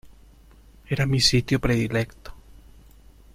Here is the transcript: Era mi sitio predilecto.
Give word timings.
Era 0.95 1.05
mi 1.05 1.19
sitio 1.19 1.59
predilecto. 1.59 2.33